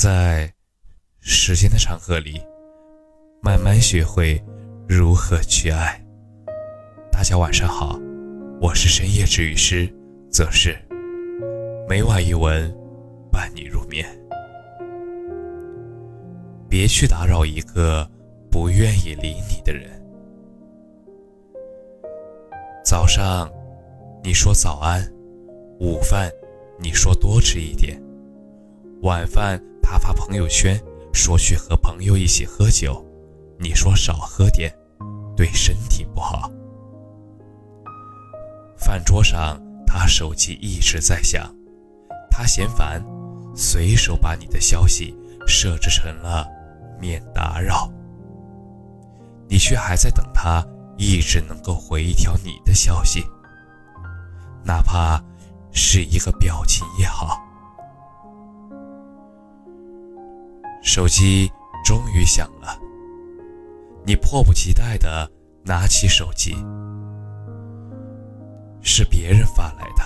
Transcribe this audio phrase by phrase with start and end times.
[0.00, 0.48] 在
[1.18, 2.40] 时间的长河里，
[3.42, 4.40] 慢慢学会
[4.88, 6.00] 如何去爱。
[7.10, 7.98] 大家晚上好，
[8.60, 9.92] 我是深夜治愈师
[10.30, 10.78] 则是
[11.88, 12.72] 每晚一文
[13.32, 14.06] 伴你入眠。
[16.68, 18.08] 别去打扰一个
[18.52, 19.90] 不愿意理你的人。
[22.84, 23.50] 早上，
[24.22, 25.02] 你说早安；
[25.80, 26.30] 午饭，
[26.78, 28.00] 你说多吃一点；
[29.02, 29.60] 晚饭。
[29.90, 30.78] 他发朋友圈
[31.14, 33.02] 说去和朋友一起喝酒，
[33.58, 34.70] 你说少喝点，
[35.34, 36.50] 对身体不好。
[38.76, 41.50] 饭桌上他手机一直在响，
[42.30, 43.02] 他嫌烦，
[43.56, 45.16] 随手把你的消息
[45.46, 46.46] 设置成了
[47.00, 47.90] 免打扰。
[49.48, 50.62] 你却还在等他
[50.98, 53.24] 一直能够回一条你的消息，
[54.62, 55.18] 哪怕
[55.72, 57.42] 是一个表情也好。
[60.88, 61.52] 手机
[61.84, 62.80] 终于响了，
[64.06, 65.30] 你迫不及待地
[65.62, 66.56] 拿起手机，
[68.80, 70.02] 是别人发来的，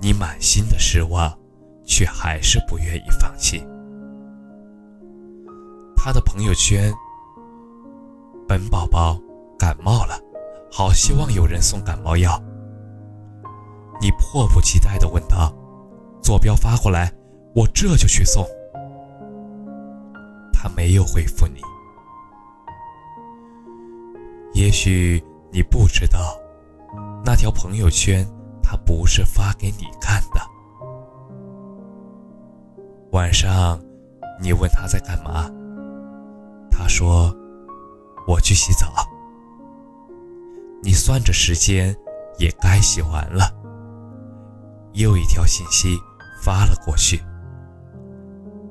[0.00, 1.36] 你满心的失望，
[1.84, 3.66] 却还是不愿意放弃。
[5.96, 6.94] 他的朋友圈：
[8.46, 9.20] 本宝宝
[9.58, 10.16] 感冒了，
[10.70, 12.40] 好希望有人送感冒药。
[14.00, 15.52] 你迫不及待地问道
[16.22, 17.12] ：“坐标发过来，
[17.52, 18.46] 我这就去送。”
[20.62, 21.60] 他没有回复你，
[24.54, 26.38] 也许你不知道，
[27.24, 28.24] 那条朋友圈
[28.62, 30.40] 他不是发给你看的。
[33.10, 33.76] 晚上，
[34.40, 35.50] 你问他在干嘛，
[36.70, 37.34] 他说
[38.28, 38.86] ：“我去洗澡。”
[40.80, 41.92] 你算着时间，
[42.38, 43.52] 也该洗完了。
[44.92, 45.98] 又一条信息
[46.40, 47.20] 发了过去，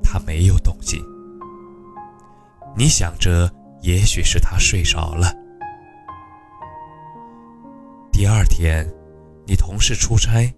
[0.02, 1.11] 他没有动静。
[2.74, 3.50] 你想着，
[3.82, 5.30] 也许是他睡着了。
[8.10, 8.86] 第二天，
[9.46, 10.50] 你同事出差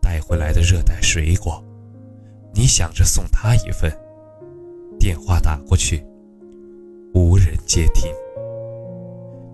[0.00, 1.62] 带回来的热带水果，
[2.52, 3.90] 你想着送他一份。
[4.98, 6.04] 电话打过去，
[7.14, 8.12] 无人接听。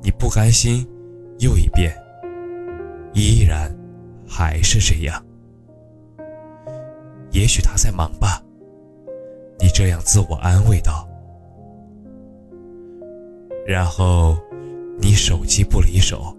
[0.03, 0.87] 你不甘心，
[1.39, 1.97] 又一遍，
[3.15, 3.75] 依然
[4.27, 5.25] 还是这样。
[7.31, 8.43] 也许他在忙吧，
[9.61, 11.09] 你这样自我安慰道。
[13.69, 14.35] 然后，
[14.99, 16.35] 你手机不离手，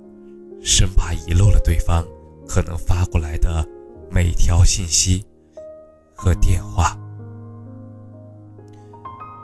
[0.64, 2.04] 生怕遗漏了对方
[2.48, 3.64] 可能发过来的
[4.10, 5.24] 每条信息
[6.16, 6.98] 和电话。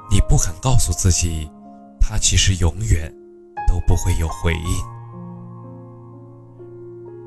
[0.10, 1.48] 你不肯告诉自己，
[2.02, 3.14] 他其实永远
[3.68, 4.84] 都不会有回应。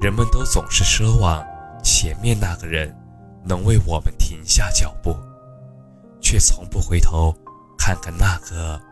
[0.01, 1.41] 人们都总是奢望
[1.85, 2.93] 前面那个人
[3.45, 5.15] 能为我们停下脚步，
[6.21, 7.33] 却从不回头
[7.79, 8.88] 看看那个。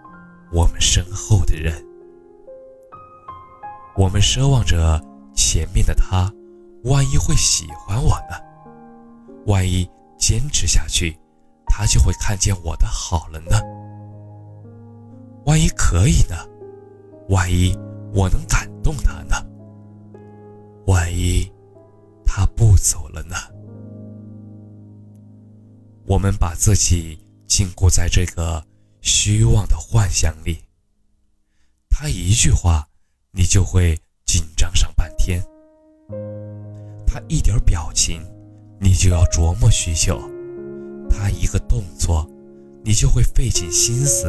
[0.52, 1.84] 我们身后的人，
[3.96, 5.00] 我们奢望着
[5.34, 6.32] 前面的他，
[6.84, 8.36] 万一会喜欢我呢？
[9.46, 11.18] 万一坚持下去，
[11.66, 13.56] 他就会看见我的好了呢？
[15.46, 16.36] 万一可以呢？
[17.28, 17.76] 万一
[18.14, 19.34] 我能感动他呢？
[20.86, 21.52] 万一
[22.24, 23.34] 他不走了呢？
[26.06, 27.18] 我们把自己
[27.48, 28.64] 禁锢在这个。
[29.06, 30.64] 虚妄的幻想里，
[31.88, 32.88] 他一句话，
[33.30, 35.40] 你就会紧张上半天；
[37.06, 38.20] 他一点表情，
[38.80, 40.16] 你就要琢磨许久；
[41.08, 42.28] 他一个动作，
[42.84, 44.26] 你就会费尽心思，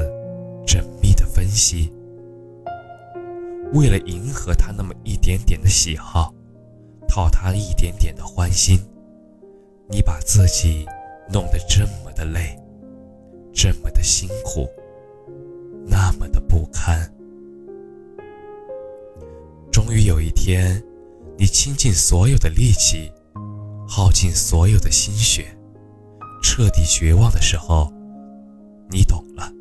[0.67, 1.91] 缜密的分析。
[3.73, 6.31] 为了迎合他那么一点点的喜好，
[7.07, 8.79] 讨他一点点的欢心，
[9.89, 10.85] 你把自己
[11.33, 12.55] 弄得这么的累。
[13.59, 14.69] 这么的辛苦，
[15.88, 17.12] 那么的不堪。
[19.72, 20.79] 终于有一天，
[21.40, 23.12] 你倾尽所有的力气，
[23.88, 25.57] 耗尽所有的心血，
[26.44, 27.91] 彻底绝望的时候，
[28.91, 29.51] 你懂了。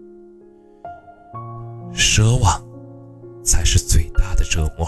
[1.95, 2.63] 奢望，
[3.43, 4.87] 才是最大的折磨。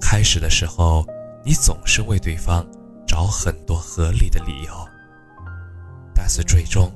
[0.00, 1.04] 开始的时候，
[1.44, 2.66] 你总是为对方
[3.06, 4.72] 找很多合理的理由。
[6.26, 6.90] 但是最终，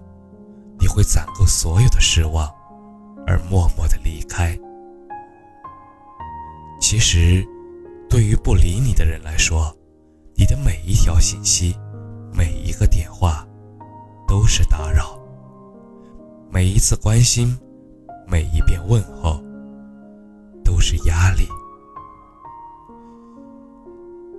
[0.81, 2.51] 你会攒够所有的失望，
[3.27, 4.59] 而默默的离开。
[6.81, 7.47] 其实，
[8.09, 9.71] 对于不理你的人来说，
[10.35, 11.77] 你的每一条信息、
[12.33, 13.47] 每一个电话，
[14.27, 15.21] 都是打扰；
[16.51, 17.55] 每一次关心、
[18.27, 19.39] 每一遍问候，
[20.65, 21.47] 都是压力。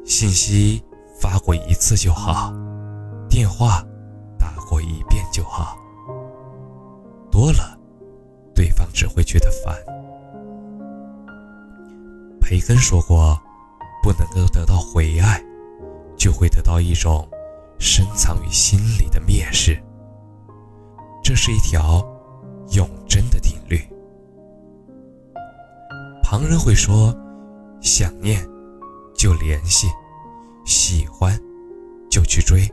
[0.03, 0.83] 信息
[1.21, 2.51] 发过一次就好，
[3.29, 3.85] 电话。
[4.69, 5.75] 过一遍就好，
[7.31, 7.75] 多了，
[8.53, 9.75] 对方只会觉得烦。
[12.39, 13.35] 培根说过，
[14.03, 15.43] 不能够得到回爱，
[16.15, 17.27] 就会得到一种
[17.79, 19.81] 深藏于心里的蔑视。
[21.23, 22.05] 这是一条
[22.73, 23.81] 永贞的定律。
[26.21, 27.11] 旁人会说，
[27.81, 28.47] 想念
[29.15, 29.87] 就联系，
[30.63, 31.35] 喜欢
[32.07, 32.71] 就去追。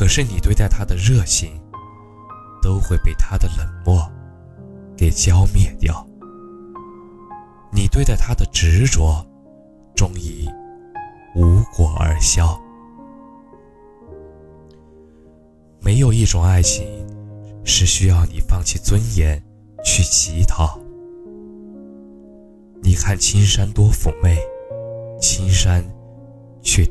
[0.00, 1.60] 可是你对待他的热情，
[2.62, 4.10] 都会被他的冷漠
[4.96, 6.06] 给浇灭掉。
[7.70, 9.22] 你对待他的执着，
[9.94, 10.48] 终以
[11.36, 12.58] 无果而消。
[15.82, 17.06] 没有一种爱情
[17.62, 19.38] 是需要你放弃尊严
[19.84, 20.80] 去乞讨。
[22.82, 24.38] 你看青山多妩媚，
[25.20, 25.84] 青山
[26.62, 26.86] 却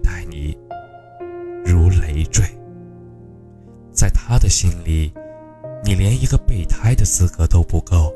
[4.29, 5.11] 他的心里，
[5.83, 8.13] 你连一个备胎的资格都不够。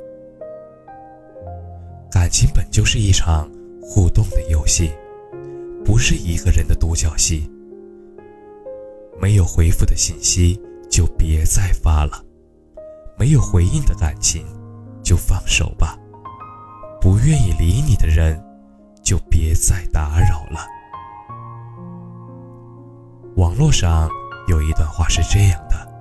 [2.11, 3.49] 感情本就是一场
[3.81, 4.91] 互动的游戏，
[5.83, 7.49] 不是一个人的独角戏。
[9.19, 12.23] 没有回复的信息就别再发了，
[13.17, 14.45] 没有回应的感情
[15.01, 15.97] 就放手吧。
[17.01, 18.39] 不愿意理你的人，
[19.01, 20.67] 就别再打扰了。
[23.35, 24.07] 网络上
[24.47, 25.91] 有一段话是这样的：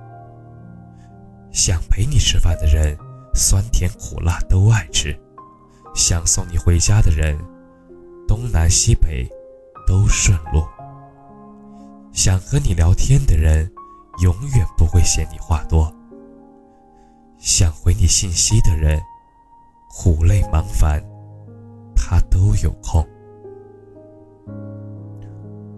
[1.53, 2.97] 想陪你吃饭的人，
[3.35, 5.17] 酸甜苦辣都爱吃。
[5.93, 7.37] 想送你回家的人，
[8.27, 9.29] 东南西北
[9.85, 10.63] 都顺路；
[12.11, 13.71] 想和你聊天的人，
[14.23, 15.93] 永远不会嫌你话多；
[17.37, 18.99] 想回你信息的人，
[19.91, 20.99] 苦累忙烦
[21.95, 23.07] 他都有空。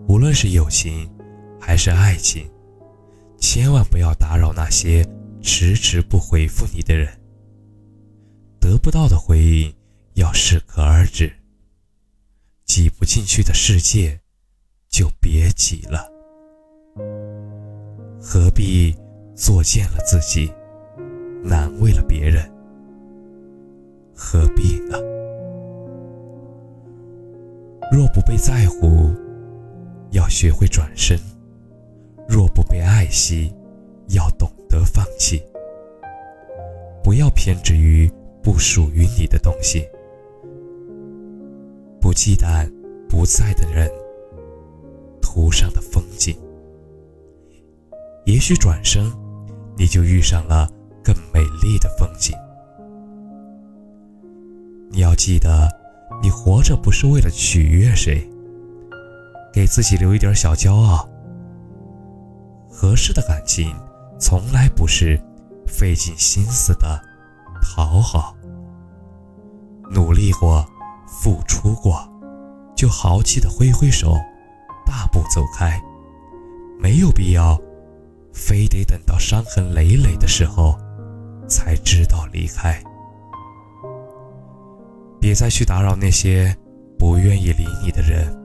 [0.07, 1.11] 无论是友情
[1.59, 2.49] 还是爱情，
[3.37, 5.05] 千万不要打扰那些
[5.45, 7.07] 迟迟不回复你的人。
[8.59, 9.73] 得不到的回应。
[10.15, 11.29] 要适可而止，
[12.63, 14.17] 挤不进去的世界，
[14.87, 16.09] 就别挤了。
[18.17, 18.95] 何必
[19.35, 20.49] 作践了自己，
[21.43, 22.49] 难为了别人？
[24.15, 24.97] 何必呢？
[27.91, 29.13] 若不被在乎，
[30.11, 31.19] 要学会转身；
[32.25, 33.53] 若不被爱惜，
[34.07, 35.41] 要懂得放弃。
[37.03, 39.87] 不要偏执于不属于你的东西。
[42.01, 42.69] 不忌惮
[43.09, 43.89] 不在的人，
[45.21, 46.35] 途上的风景。
[48.25, 49.11] 也许转身，
[49.77, 50.67] 你就遇上了
[51.03, 52.35] 更美丽的风景。
[54.89, 55.69] 你要记得，
[56.21, 58.27] 你活着不是为了取悦谁，
[59.53, 61.07] 给自己留一点小骄傲。
[62.69, 63.73] 合适的感情，
[64.19, 65.19] 从来不是
[65.67, 67.01] 费尽心思的
[67.61, 68.35] 讨好。
[69.91, 70.65] 努力过。
[71.07, 71.97] 付出过，
[72.75, 74.15] 就豪气的挥挥手，
[74.85, 75.79] 大步走开，
[76.79, 77.57] 没有必要，
[78.33, 80.75] 非得等到伤痕累累的时候，
[81.47, 82.83] 才知道离开。
[85.19, 86.53] 别再去打扰那些
[86.97, 88.35] 不愿意理你的人，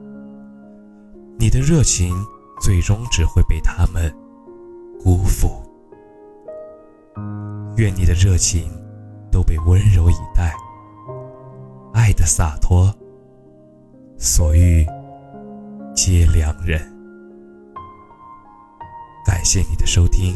[1.39, 2.15] 你的热情
[2.61, 4.15] 最终只会被他们
[5.03, 5.60] 辜负。
[7.81, 8.71] 愿你的热情
[9.31, 10.53] 都被温柔以待。
[11.95, 12.93] 爱的洒脱，
[14.19, 14.85] 所遇
[15.95, 16.79] 皆良人。
[19.25, 20.35] 感谢你的收听，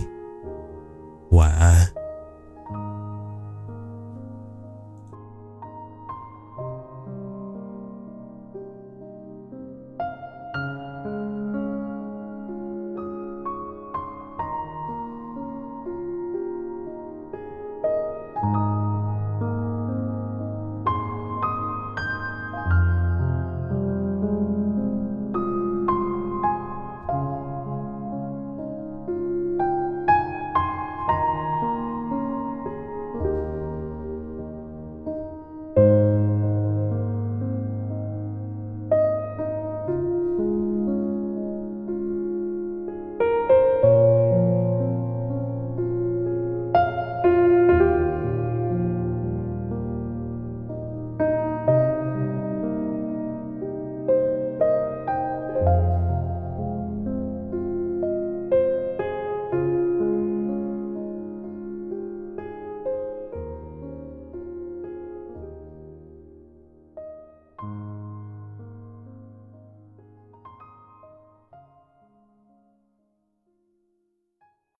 [1.30, 1.88] 晚安。